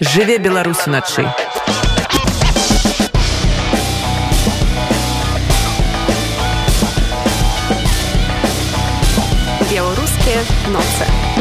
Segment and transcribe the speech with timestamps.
[0.00, 1.26] жыве беларусь уначы
[9.68, 11.37] беларускія ноцы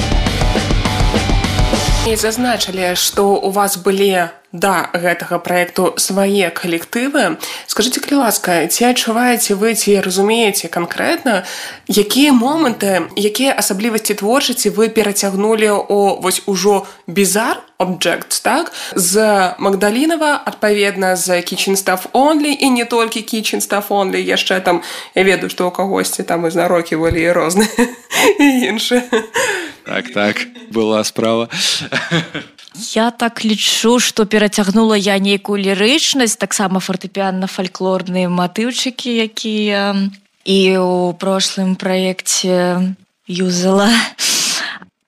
[2.07, 7.35] і зазначылі што у вас былі да гэтага праекту свае калектывы.
[7.67, 11.43] Скажитеце калі ласка ці адчуваеце вы ці разумееце канкрэтна
[11.91, 18.71] якія моманты якія асаблівасці творчасці вы перацягнулі о вось ужо бізар object так?
[18.95, 24.79] З магдалінова адпаведна з кічынстав онлі і не толькі кічынстав онлі яшчэ там
[25.11, 27.91] я ведаю што ў кагосьці там і знарокі былі розныя
[28.39, 29.03] іншыя
[29.87, 31.49] так так была справа.
[32.93, 39.95] Я так лічу что перацягнула я нейкую лірычнасць таксама фартэпіянна-фальклорныя матыўчыкі якія
[40.45, 42.93] і у прошлым праекце
[43.25, 43.89] юзала.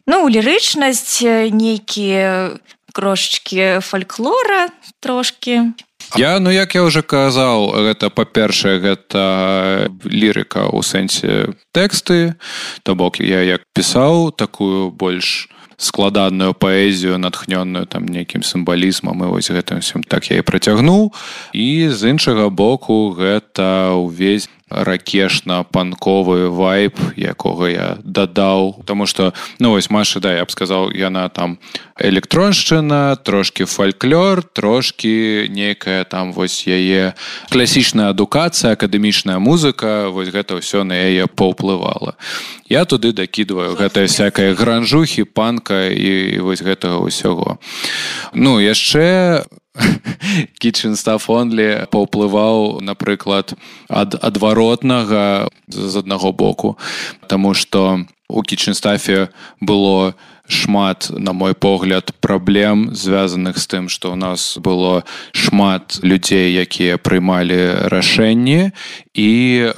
[0.08, 1.22] Ну лірычнасць
[1.54, 2.58] нейкія
[3.00, 5.74] крошечки фальклора трошки.
[6.18, 12.36] Я ну як я уже казаў гэта па-першае гэта лірыка ў сэнсе тэксты.
[12.84, 15.48] То бок я як пісаў такую больш
[15.80, 21.16] складаную паэзію натхнённую там нейкім сімвалізмам і вось гэтым всем так я і працягнуў.
[21.56, 28.84] І з іншага боку гэта ўвесь ракешна-панковы вайп якога я дадаў.
[28.86, 31.60] Тому что ну вось маша да я б сказал яна там
[32.00, 37.14] электроншчына трошки фальклор трошки нейкая там вось яе
[37.50, 42.16] класічная адукацыя акадэмічная музыка вось гэта ўсё на яе паўплывала.
[42.70, 47.58] Я туды дакідваю гэтая всякая гранжухі панка і, вось гэтага ўсяго.
[48.34, 49.44] Ну яшчэ
[50.62, 53.54] кічын стафонлі паўплываў напрыклад
[53.90, 56.78] ад адваротнага з аднаго боку.
[57.28, 59.30] Таму што у кічынстафе
[59.62, 60.14] было
[60.50, 65.02] шмат на мой погляд праблем звязаных з тым што ў нас было
[65.34, 68.70] шмат людзей якія прымалі рашэнні
[69.18, 69.32] і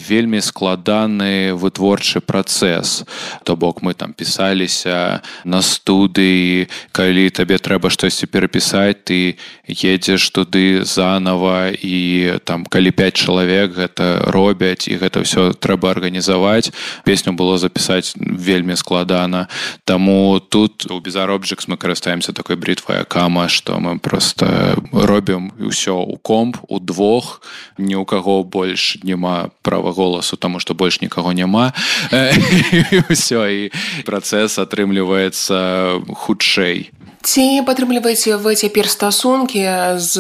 [0.03, 3.08] вельмі складаны вытворчы працэс.
[3.48, 10.83] То бок мы там пісаліся на студыі калі табе трэба штосьці перапісаць ты едзеш туды
[10.83, 16.76] занова і там калі 5 чалавек гэта робяць і гэта ўсё трэба арганізаваць.
[17.08, 19.47] Песню было запісаць вельмі складана.
[19.87, 26.17] Таму тут у безаробжыкс мы карыстаемся такой бритвая кама что мы просто робім ўсё у
[26.17, 27.45] комп у двух.
[27.77, 31.73] Ні у каго больш няма права голасу тому что больш нікаго няма
[33.13, 33.61] все і
[34.09, 36.89] працэс атрымліваецца хутчэй
[37.21, 39.61] ці падтрымліваеце вы цяпер стасункі
[40.02, 40.15] з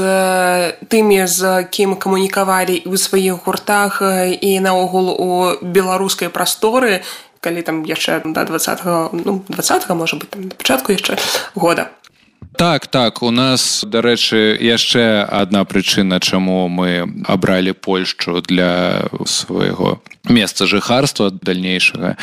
[0.85, 5.29] тымі з кім камунікавалі ў сваіх гуртах і наогул у
[5.65, 7.01] беларускай прасторы
[7.41, 8.61] калі там яшчэ да два
[9.13, 11.17] ну, два можа быть там, на пачатку яшчэ
[11.55, 11.89] года
[12.55, 20.67] так так у нас дарэчы яшчэ одна прычына чаму мы абралі польшчу для свайго месца
[20.67, 22.17] жыхарства дальнейшага.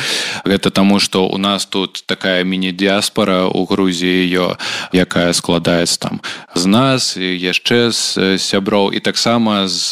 [0.45, 4.55] Гэта таму что у нас тут такая міні-дыаспора у грузіі ее
[4.93, 6.21] якая складаецца там
[6.55, 9.91] з нас яшчэ з сяброў і таксама з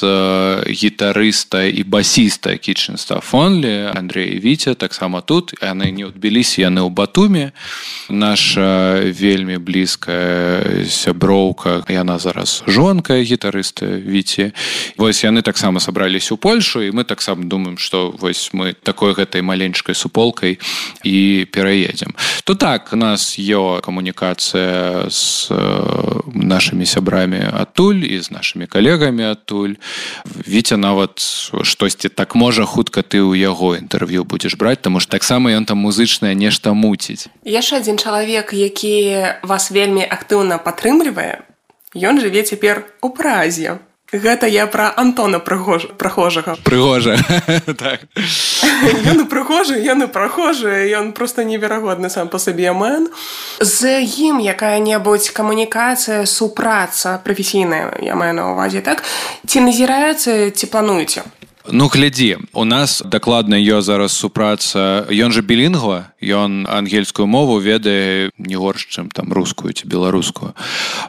[0.64, 7.52] гітарыста і басіста кічынства фонлі Андрей віця таксама тут яны не адбіліся яны ў батуме.
[8.10, 10.27] Наша вельмі блізкая
[10.90, 14.52] сяброўка яна зараз жонка гітарыста віці.
[14.98, 19.42] Вось яны таксама сабраліся у польшу і мы таксама думаем что вось мы такой гэтай
[19.42, 20.60] маленькай суполкай
[21.04, 22.16] і пераедзем.
[22.44, 25.52] То так нас ё камунікацыя с
[26.34, 29.76] нашими сябрамі адтуль і з нашими калегамі адтуль.
[30.48, 31.20] Віця нават
[31.64, 35.78] штосьці так можа хутка ты ў яго інтэрв'ю будзеш браць таму ж таксама ён там
[35.78, 37.28] музычнае нешта муціць.
[37.46, 41.44] Яшчэ адзін чалавек які вас вельмі актыўна падтрымлівае
[41.96, 43.80] ён жыве цяпер у празе.
[44.08, 47.18] Гэта я пра антона прыгожа прахожага прыгожа.
[47.76, 48.08] Так.
[49.12, 53.12] ён прыгожы ён і прахожы ён просто неверагодны сам по сабе мэн
[53.60, 59.04] з ім якая-небудзь камунікацыя супраца прафесійная я маю на увазе так?
[59.46, 61.28] Ці назіраецца ці плануеце
[61.70, 68.32] Ну глядзі у нас дакладна ё зараз супраца ён жа білінгва ён ангельскую мову ведае
[68.40, 70.56] не горш чым там рускую ці беларускую.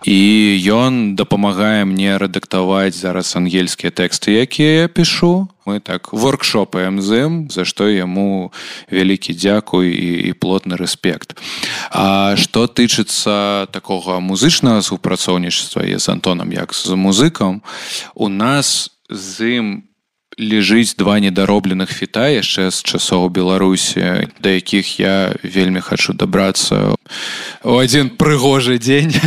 [0.02, 5.46] І ён дапамагае мне рэдактаваць зараз ангельскія тэксты якія я пішу.
[5.62, 8.50] Мы так воркшопаем з ім за што яму
[8.90, 11.38] вялікі дзякуй і, і плотны рэспект.
[11.94, 17.62] А што тычыцца такога музычнага супрацоўнічества з антонам як з музыкам
[18.14, 19.87] у нас з ім
[20.38, 26.94] лежыць два недаробленых фіта яшчэ з часоў беларусі да якіх я вельмі хачу дабрацца
[27.64, 29.12] у адзін прыгожы дзень.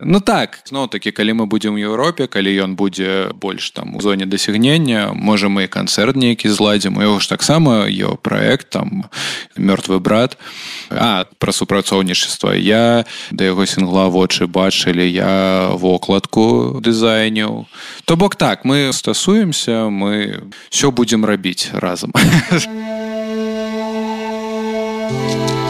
[0.00, 4.00] Ну так зноў такі калі мы будзем у Еўропе калі ён будзе больш там у
[4.00, 9.10] зоне дасягнення можа мы канцэрт нейкі зладзім яго ж таксама ё проект там
[9.58, 10.38] мёртвы брат
[10.90, 17.66] а пра супрацоўнічества я да яго сінгла вочы бачылі я вокладку дызайню.
[18.04, 22.24] То бок так мы стасуемся мы все будзем рабіць разам пра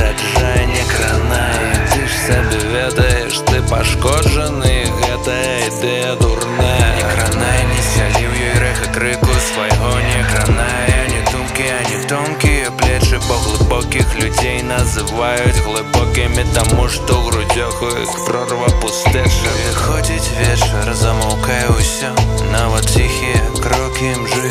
[0.00, 6.94] нараджанне кранае ты ж сабе ведаеш ты пашкоджаны гэтая ідэя дурная.
[6.96, 13.20] Не кранай не сяліў ёй рэха крыку свайго не кранае не думкі ані тонкія плечы
[13.28, 22.14] по глыбокіх людзей называюць глыбокімі таму што грудзёху іх прорва пустэча выходзіць вечар замаўкае ўсё
[22.56, 24.48] нават ціхія крокі мжы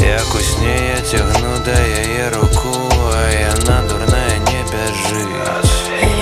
[0.00, 2.72] Як у сне я цягну да яе руку,
[3.12, 4.29] а яна дурная
[4.78, 6.19] żyć.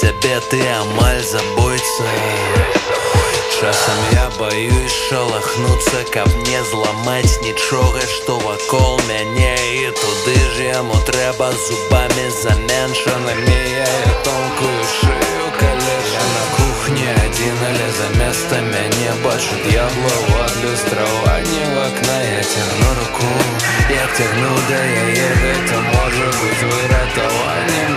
[0.00, 2.04] цябе ты амаль забойца.
[3.58, 9.56] Часам я баюсь шалахнуцца, каб не зламаць нічога, што вакол мяне.
[9.82, 13.90] І туды ж яму трэба зубамі заменшанымі я
[14.22, 21.76] тонкую шыю калежа на кухне адзін, але заместа мяне бачу д'ябла ў ад люстраванні в
[21.88, 23.30] акна я цягну руку.
[23.90, 27.87] Як цягну да яе гэта можа быць выратаванне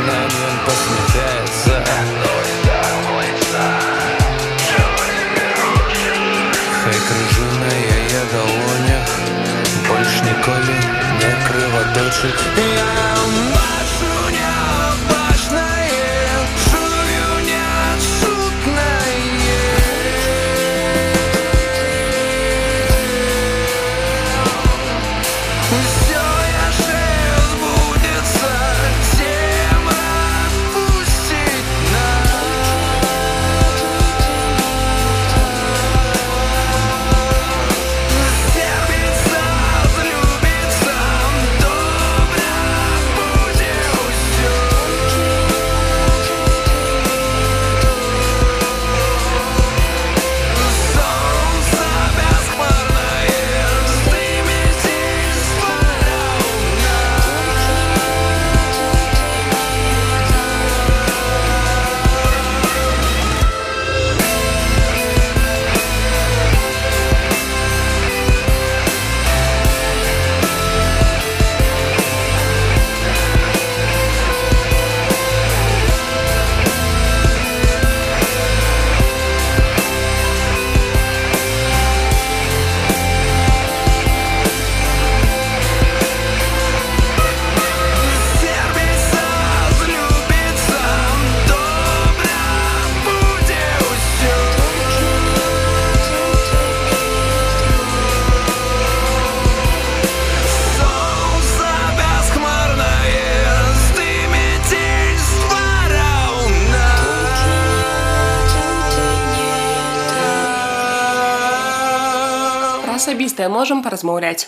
[113.41, 114.47] асабістае можам паразмаўляць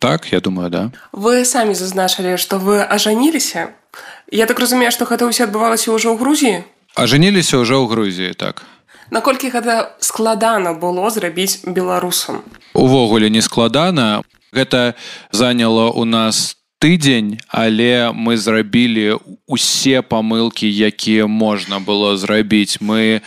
[0.00, 0.90] так я думаю да.
[1.12, 3.74] Вы самі зазначылі што вы ажаніліся
[4.30, 6.64] я так разумею што гэта ўсё адбывалася ўжо ў грузіі
[6.96, 8.64] ажаніліся ўжо ў грузіі так.
[9.10, 12.44] Наколькі гэта складана было зрабіць беларусам?
[12.74, 14.20] Увогуле не складана.
[14.52, 14.94] Гэта
[15.32, 22.78] заняло у нас тыдзень але мы зрабілі усе памылкі якія можна было зрабіць.
[22.80, 23.22] Мы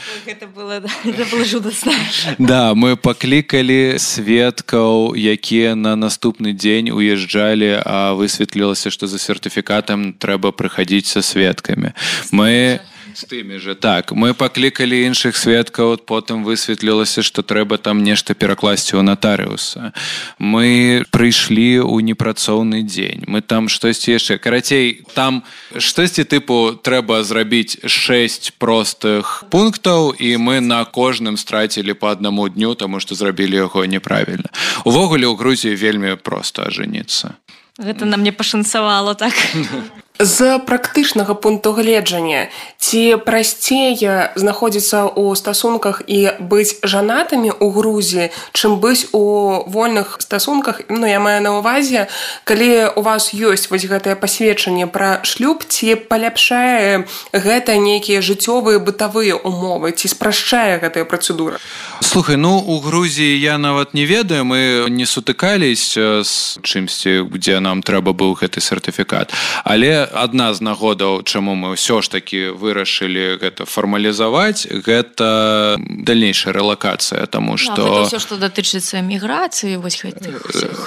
[2.40, 10.52] да мы паклікалі сведкаў якія на наступны дзень уязджалі а высветлілася што за сертыфікатам трэба
[10.56, 11.92] прыхадзіць са сведкамі.
[12.32, 12.80] Мы
[13.16, 13.76] з тымі же.
[13.76, 19.94] Так мы паклікалі іншых сведкаў потым высветлілася што трэба там нешта перакласці ў натарыуса
[20.38, 25.44] мы прыйшлі ў непрацоўны дзень мы там штосьці яшчэ карацей там
[25.78, 32.76] штосьці тыпу трэба зрабіць 6 простых пунктаў і мы на кожным страцілі по аднаму дню
[32.76, 34.50] таму што зрабілі яго неправільна
[34.86, 37.36] увогуле ў грузіі вельмі проста ажаніцца
[37.78, 39.34] гэта нам не пашанцавала так
[40.22, 42.48] з практычнага пункту гледжання.
[42.78, 43.98] Ці прасцей
[44.36, 50.82] знаходзіцца ў стасунках і быць жанатымі ў грузі чым быць у вольных стасунках?
[50.90, 52.08] Ну я маю на увазе
[52.46, 59.34] калі у вас ёсць вось гэтае пасведчанне пра шлюб ці паляпшае гэта нейкія жыццёвыя бытавыя
[59.42, 61.58] умовы ці спрашчае гэтая працэдура?
[62.02, 67.82] Слухай ну у грузіі я нават не ведаю мы не сутыкались з чымсьці дзе нам
[67.82, 69.34] трэба быў гэты сертыфікат.
[69.66, 77.26] Але адна з нагодаў чаму мы ўсё ж таки вырашылі гэта фармалізаваць гэта дальнейшая рэлакацыя
[77.28, 80.04] тому что все что датычыцца міграцыі вось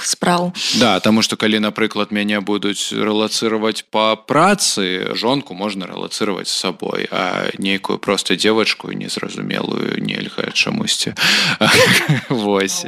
[0.03, 0.53] спраў.
[0.79, 7.07] да тому что калі напрыклад мяне будуць рэлацыраваць по працы жонку можна рэлацыраваць з сабой
[7.11, 11.13] а нейкую просто девочку незразумелую нельга чамусьці.
[12.29, 12.85] Вось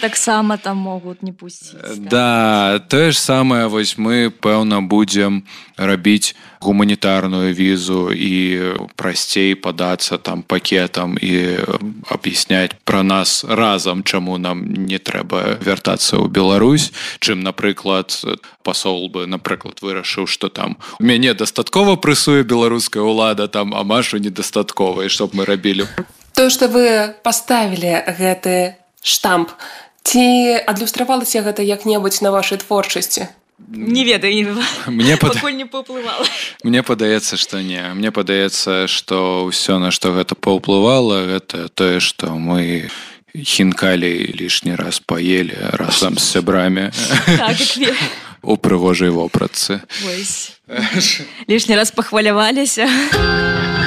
[0.00, 5.44] таксама там могуць не пусціць да тое ж самае вось мы пэўна будзем
[5.76, 8.36] рабіць гуманітарную візу і
[8.96, 11.60] прасцей падацца там пакетам і
[12.08, 16.92] аб'ясняць пра нас разам чаму нам не трэба вяртацца ў Беларусь.
[17.20, 18.12] Чым напрыклад
[18.62, 24.18] пасол бы напрыклад вырашыў что там у мяне дастаткова прысуе беларуская ўлада там а машу
[24.18, 25.88] недастатковай чтоб мы рабілі
[26.34, 29.50] то что вы поставілі гэты штамп
[30.04, 33.28] ці адлюстравалася гэта як-небудзь на вашай творчасці
[33.68, 35.42] не ведаю мне под...
[35.52, 36.26] не паўплывала
[36.62, 37.82] мне падаецца што не.
[37.94, 42.90] Мне падаецца што ўсё на што гэта паўплывала гэта тое што мы
[43.34, 46.90] хінкалі лішні раз паелі разам з сябрамі
[47.26, 47.56] так,
[48.42, 49.80] у прыгожай вопратцы.
[51.46, 53.79] Лішні раз пахваляваліся что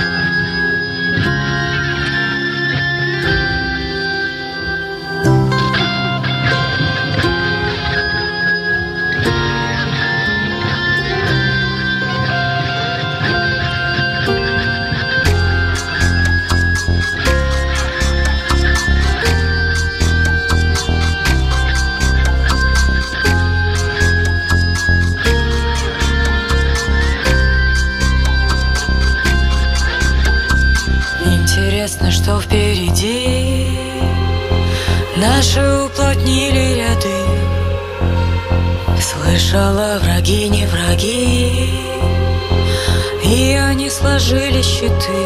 [44.84, 45.26] щиты.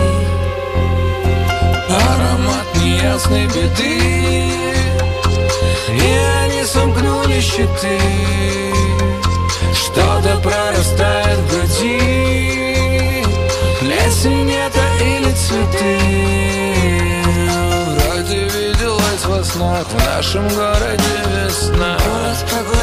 [1.90, 3.98] Аромат неясной беды
[5.90, 6.12] И
[6.44, 8.00] они сомкнули щиты.
[9.74, 13.24] Что-то прорастает в груди
[13.80, 16.68] Плесень это или цветы.
[19.44, 21.98] Снах В нашем городе весна.
[22.06, 22.77] Город проглотил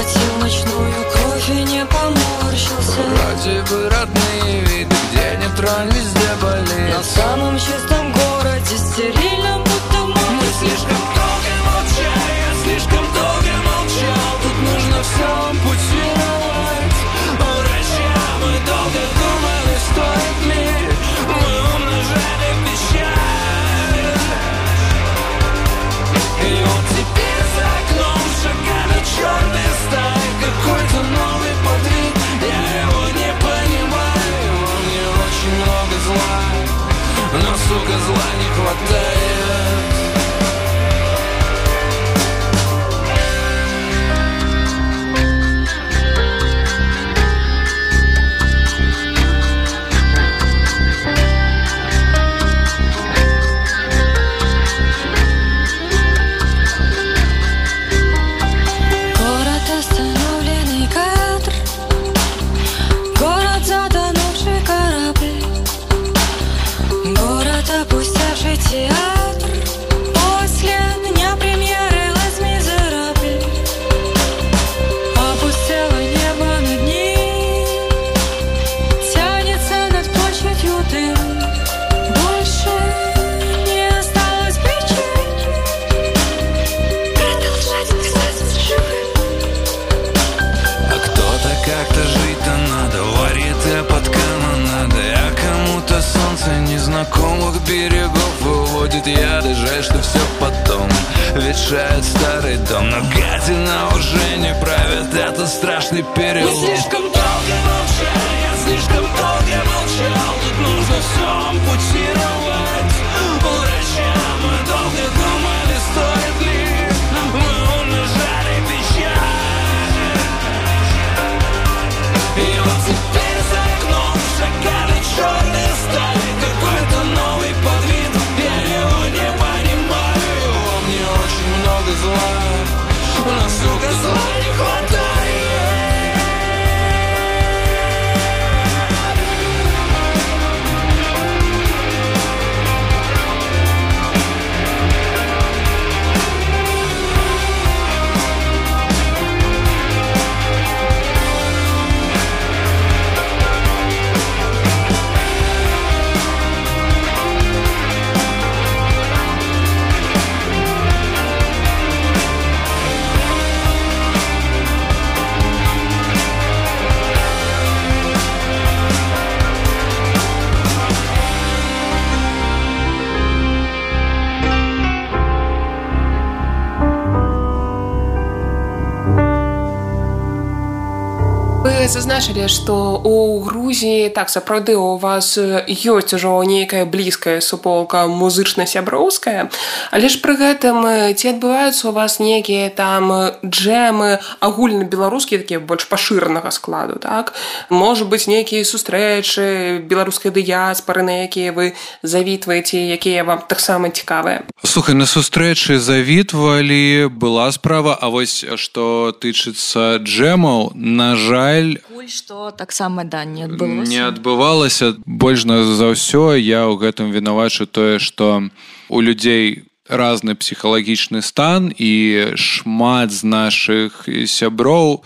[181.85, 189.53] Вы зазначылі, што у Грузіі так сапраўды у вас ёсць ужо нейкая блізкая суполка музычна-сяброўская,
[189.93, 195.85] але ж пры гэтым э, ці адбываюцца у вас нейкія там джемы агульнабеларускія такія больш
[195.85, 197.37] пашыранага складу так?
[197.69, 204.49] Можа быць нейкія сустрэчы беларускай дыяспары на якія вы завітваеце якія вам таксама цікавыя?
[204.65, 212.51] Слухай на сустрэчы завітвалі была справа А вось што тычыцца джемаў на жаль Пакуль што
[212.51, 218.49] таксама да не адбылося не адбывалася больш за ўсё я ў гэтым вінавачу тое што
[218.89, 225.05] у людзей разны псіхалагічны стан і шмат з нашых сяброў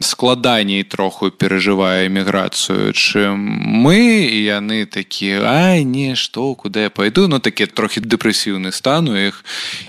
[0.00, 7.28] складаней троху перажывае эміграцыю чым мы і яны такія ай не што куды я пайду?
[7.30, 9.44] Ну такі трохі дэпрэсіўны стан у іх.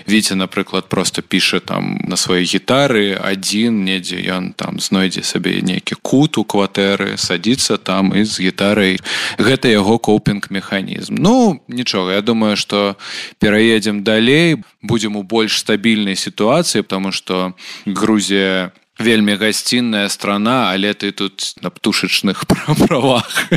[0.06, 5.98] Віце напрыклад просто піша там на свае гітары адзін недзе ён там знойдзе сабе нейкі
[6.02, 9.02] кут у кватэры садіцца там і з гітарай.
[9.42, 12.94] Гэта яго коупінг механізм ну нічога я думаю что
[13.42, 17.54] пераедзем далей будзем у больш стабільнай сітуацыі потому что
[17.86, 22.46] Грузія вельмі гасцінная страна але ты тут на птушачных
[22.88, 23.48] правах.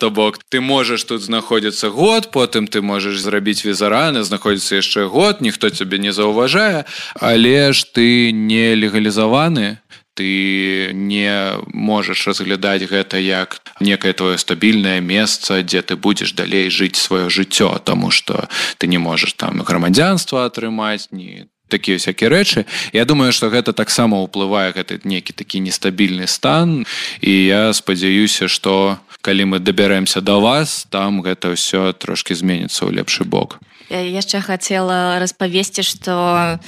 [0.00, 5.40] То бок ты можаш тут знаходзіцца год потым ты можаш зрабіць візараны знаходзіцца яшчэ год
[5.40, 6.84] ніхто цябе не заўважае
[7.20, 9.78] але ж ты не легалізаваны
[10.14, 17.00] ты не можаш разглядаць гэта як некае твоё стабільнае месца дзе ты будзеш далей жыць
[17.00, 22.68] сваё жыццё тому что ты не можаш там грамадзянства атрымаць не такія всякие рэчы.
[22.92, 26.84] Я думаю что гэта таксама ўплывае гэты нейкі такі нестабільны стан.
[27.24, 33.00] І я спадзяюся что калі мы дабяремся до вас там гэта ўсё трошки зменіцца ў
[33.00, 36.58] лепшы бок яшчэ хацела распавесці што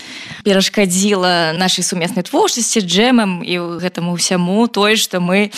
[0.44, 5.50] перашкадзіла нашай сумеснай творчасці джемам і гэтаму ўсяму тое што мы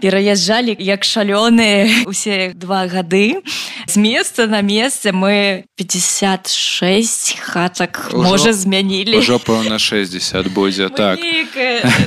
[0.00, 3.40] пераязджалі як шалёныя усе два гады
[3.86, 11.18] з месца на месцы мы 56 хатак можа змянілі ўжо пэўна 60 будзе так.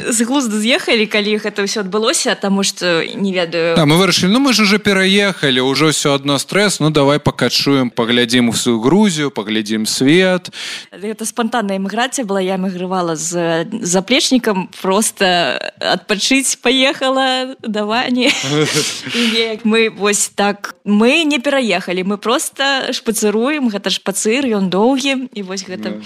[0.10, 3.76] з глузду з'ехалі калі гэта ўсё адбылося таму што не ведаю.
[3.76, 7.90] Да, мы вырашылі ну мы ж уже пераехалі ўжо ўсё адно стрэс ну давай пакачуем
[7.90, 10.47] паглядзім у сваю грузію паглядзім свет.
[10.95, 18.32] Это спонтанная эміграцыя была я эмігрывала з заплечнікам просто адпачыць поехала даванне
[19.67, 25.67] мы вось так мы не пераехалі мы просто шпацыруем гэта шпацыр ён доўгі і вось
[25.67, 26.00] гэта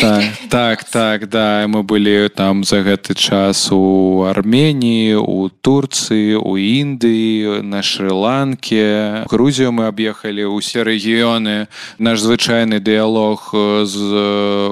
[0.00, 1.66] так, так так да.
[1.66, 9.72] Мы былі там за гэты час у армении у турцыі у індыі на шры-ланке грузію
[9.72, 11.66] мы аб'ехалі ўсе рэгіёны
[11.98, 13.50] наш звычайны дыялог
[13.84, 14.02] з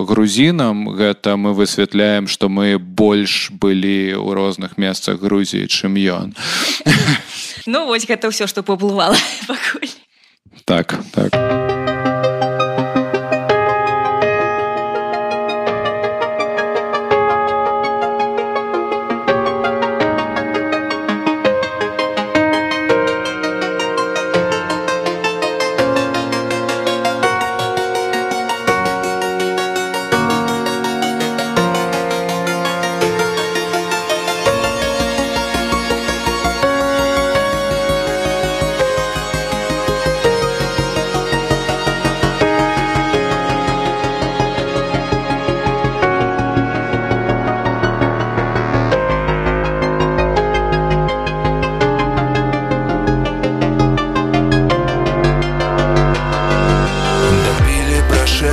[0.06, 6.34] грузінам гэта мы высвятляем што мы больш былі ў розных месцах грузіі чым ён.
[7.66, 9.90] Ну вось гэта ўсё што паплывала пакуль
[10.64, 11.81] так так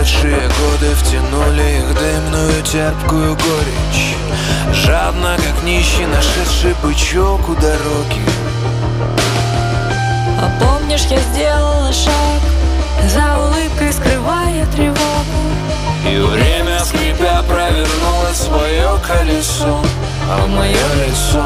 [0.10, 0.48] свою
[2.63, 4.15] терпкую горечь.
[4.74, 8.22] Жадно, как нищий, нашедший бычок у дороги.
[10.41, 12.41] А помнишь, я сделала шаг
[13.08, 15.41] За улыбкой скрывая тревогу.
[16.08, 19.84] И время, скрипя, провернуло свое колесо
[20.32, 21.43] А мое лицо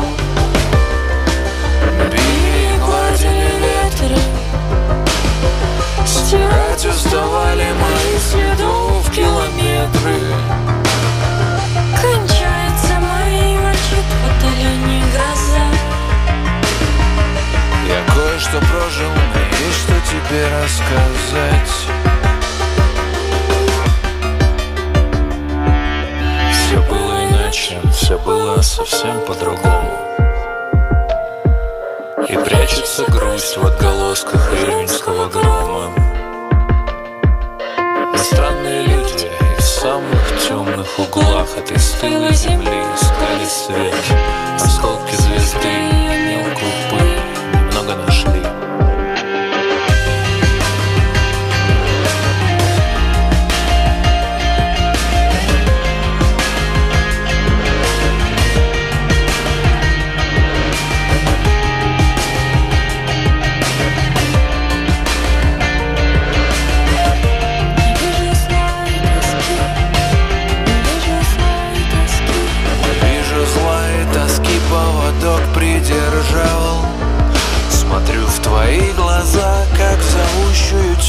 [2.12, 4.21] Били и гладили ветры
[6.84, 10.19] Стирать уставали мои следов километры.
[12.02, 15.65] Кончается мои молчит в отдалении гроза?
[17.88, 19.12] Я кое-что прожил,
[19.60, 21.74] есть что тебе рассказать.
[26.52, 30.00] Все было иначе, все было совсем по-другому.
[32.28, 36.03] И прячется грусть в отголосках июньского грома
[40.97, 43.93] углах этой стылой земли искали свет
[44.60, 45.03] Осколки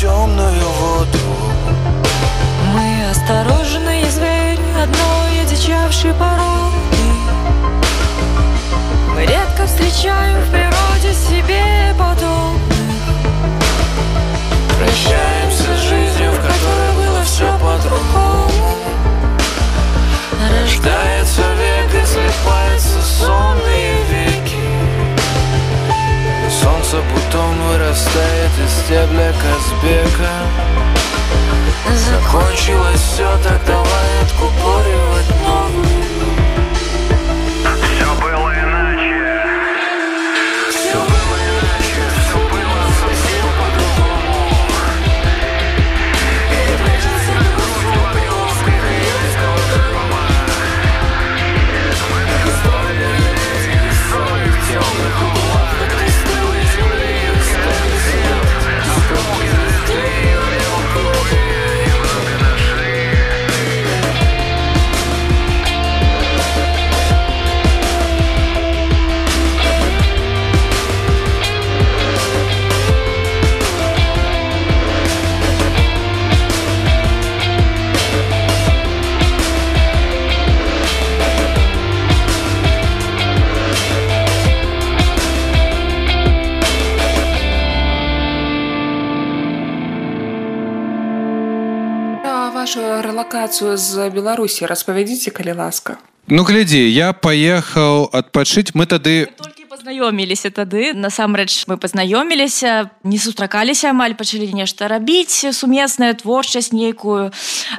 [0.05, 1.19] темную воду.
[2.75, 6.75] Мы осторожные звери одной одичавшей породы
[9.15, 10.74] Мы редко встречаем в природе
[28.85, 30.33] стебля Казбека.
[31.97, 34.04] Закончилось все, так давай
[93.45, 94.67] рэлакацыю з беларусі.
[94.67, 95.99] Распавядзіце калі ласка.
[96.29, 98.73] Ну глядзі я паехаў адпачыць.
[98.73, 106.15] Мы тады толькі пазнаёміліся тады насамрэч мы пазнаёміліся не сустракаліся амаль пачалі нешта рабіць сумесная
[106.17, 107.33] творчасць нейкую.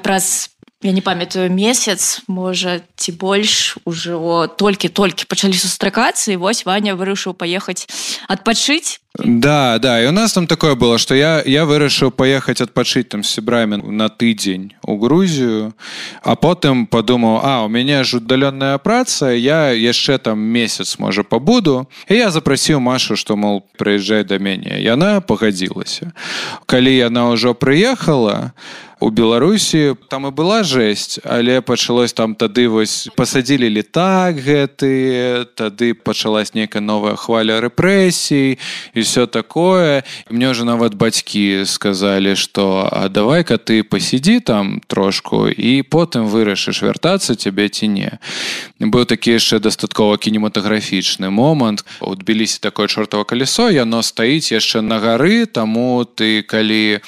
[0.06, 0.54] Праз
[0.86, 7.34] я не памятаю месяц можа ці больш ужо толькі-толькі пачалі сустракацца і вось ваня вырашыў
[7.34, 7.90] паехаць
[8.30, 13.08] адпачыць Да, да, і у нас там такое было, што я, я вырашыў паехаць адпачыць
[13.08, 15.72] там з сябрамі на тыдзень у Грузію,
[16.22, 21.88] а потым падумаў, а у мяне ж удалённая праца, я яшчэ там месяц можа пабуду.
[22.10, 24.84] І я запрасіў Машу, што мол прыязджай да мяне.
[24.84, 26.12] Яна пагадзілася.
[26.68, 28.52] Калі яна ўжо прыехала,
[29.00, 35.94] у беларусі там і была жэсць але пачалось там тады вось пасадзілі летак гэты тады
[35.94, 38.58] пачалась нейкая новая хваля рэпрэсій
[38.94, 40.04] і все такое.
[40.30, 46.82] Мне уже нават бацькі сказалі что а давай-ка ты пасядзі там трошку і потым вырашыш
[46.82, 48.20] вяртацца цябе ці не
[48.80, 51.86] быў такі яшчэ дастаткова кінематаграфічны момант.
[52.02, 57.02] У тбіліся такое чортава калесо яно стаіць яшчэ на гары таму ты калі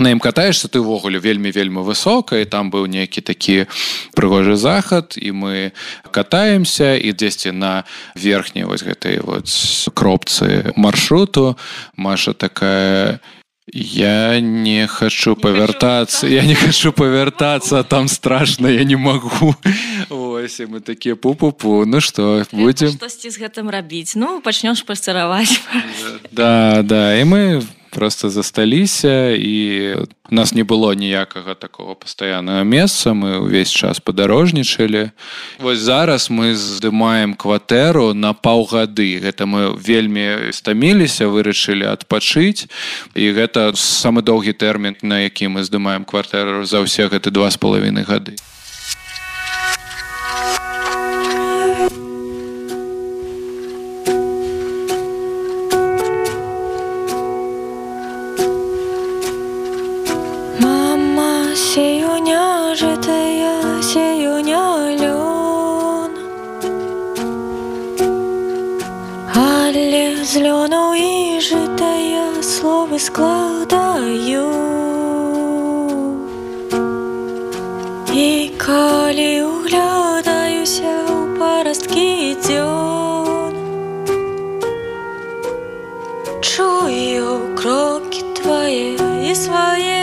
[0.00, 3.66] на ім катаешься ты ўвогуле вельмі вельмі высока і там быў нейкі такі
[4.14, 5.72] прыгожы захад і мы
[6.10, 7.84] катаемся і дзесьці на
[8.14, 9.48] верхняй вось гэтай вот
[9.94, 11.58] кропцы маршруту
[11.96, 13.20] Маша такая
[13.72, 19.54] я не хочу павяртацца я не хочу павяртацца там страшно я не могу
[20.10, 24.16] ось мы такія пу-пу-пу ну что будем штосьці з гэтым рабіць?
[24.16, 25.60] Ну пачнёш пасцараваць.
[26.32, 27.62] Да да і мы
[27.98, 29.94] просто засталіся і
[30.30, 33.10] у нас не было ніякага такого пастаяннага месца.
[33.10, 35.10] Мы ўвесь час падарожнічалі.
[35.58, 39.18] Вось зараз мы здымаем кватэру на паўгады.
[39.18, 42.70] Гэта мы вельмі стаміліся вырашылі адпачыць.
[43.18, 47.58] І гэта самы доўгі тэрмін на які мы здымаем кватэру за ўсе гэты два з
[47.58, 48.38] палавіны гады
[70.38, 74.46] з лёну і житая словы складаю.
[78.14, 83.54] І калі углядаюся ў парасткі дзён,
[86.38, 88.94] чую кроки твои
[89.26, 89.97] и свои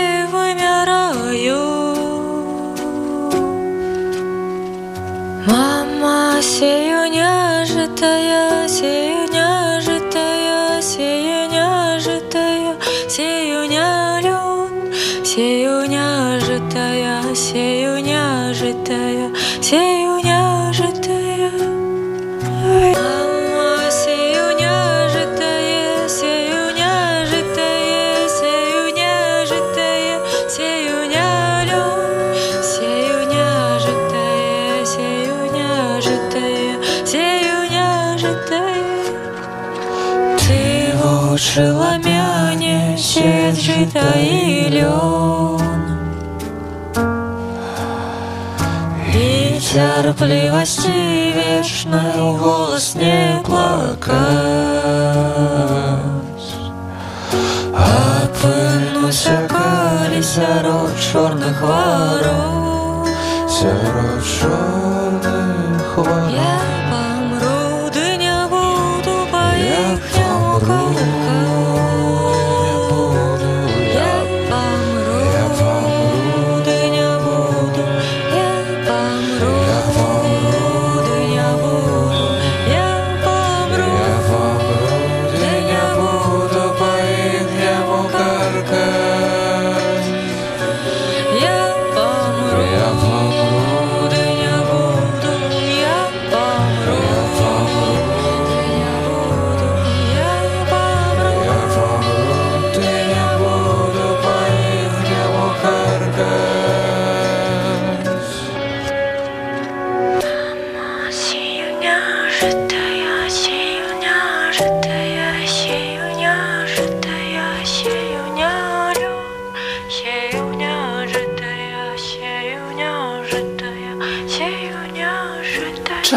[41.55, 45.71] вучила мяне сець жыта і лён.
[49.15, 50.91] І цярплівасці
[51.39, 54.19] вечнай голас не плакаць.
[57.87, 63.07] Апынуся калі сярод чорных варот,
[63.47, 64.84] сярод чорных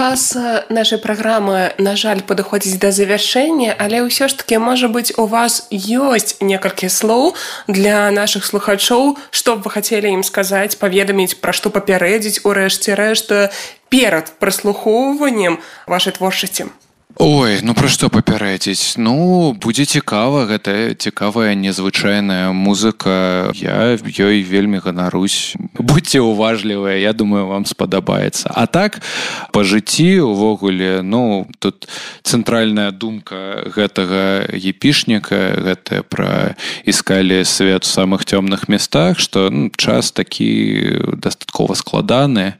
[0.09, 5.12] Час э, нашай праграмы на жаль падыходзіць да завяршэння але ўсё ж таки можа быць
[5.21, 7.37] у вас ёсць некалькі слоў
[7.68, 12.97] для наших слухачоў што б вы хацелі ім сказаць паведаміць пра што папярэдзіць у рэшце
[12.97, 13.53] рэшта
[13.92, 16.73] перад праслухоўваннем вашай творчасці
[17.18, 23.50] Ой, ну пра што папярэдзіць Ну будзе цікава гэта цікавая незвычайная музыка.
[23.59, 25.59] Я ёй вельмі ганарусь.
[25.74, 28.54] Будьте уважлівыя Я думаю вам спадабаецца.
[28.54, 29.02] А так
[29.50, 31.90] па жыцці увогуле ну тут
[32.22, 36.54] цэнтральная думка гэтага епішніка гэта пра
[36.87, 42.54] іскалі свет у самых цёмных местах што ну, час такі дастаткова складаны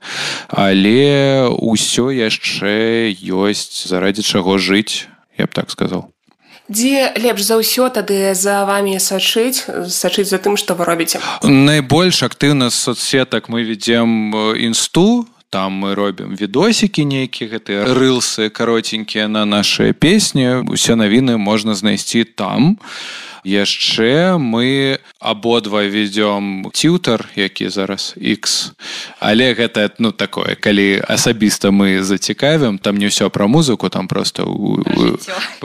[0.51, 6.09] але ўсё яшчэ ёсць зарадзі чаго жыць я б так сказал.
[6.69, 11.17] Дзе лепш за ўсё тады за вами сачыць сачыць за тым што вы робіце.
[11.45, 18.51] Найбольш актыўна з соцсетак мы ведзем э, інсту там мы робім відосікі нейкія гэтыя рылсы
[18.51, 22.77] каротенькія на нашыя песні усе навіны можна знайсці там.
[23.49, 28.75] Яшчэ мы абодва вядзём тютар які зараз X
[29.21, 34.47] але гэта ну такое калі асабіста мы зацікавім там не ўсё пра музыку там просто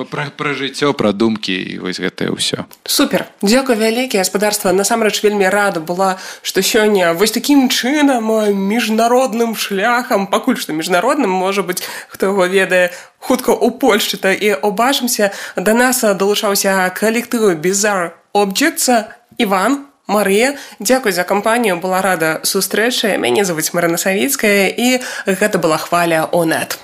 [0.10, 3.26] пра, пра жыццё пра думкі і вось гэтае ўсё супер.
[3.42, 4.72] Дзякуй вялікі гаспадарства.
[4.72, 11.66] Насамрэч вельмі рада была што сёння вось такім чынам міжнародным шляхам пакуль што міжнародным можа
[11.66, 11.82] быць
[12.14, 19.10] хто яго ведае хутка ў польшчы то і убачымся да нас далучаўся калектыву bizarre objects
[19.38, 20.60] Іван Марыя.
[20.80, 23.16] Дзякуй за кампанію была рада сустрэчы.
[23.18, 26.84] Мяне завуць Марына савіцкая і гэта была хваля онет